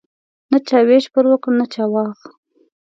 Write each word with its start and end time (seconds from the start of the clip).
نه 0.51 0.57
چا 0.67 0.77
ویش 0.87 1.05
پر 1.13 1.23
وکړ 1.31 1.51
نه 1.59 1.65
چا 1.73 1.83
واخ. 1.93 2.19